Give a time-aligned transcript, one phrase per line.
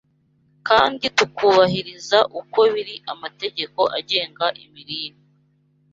[0.67, 5.19] kandi tukubahiriza uko biri amategeko agenga imirire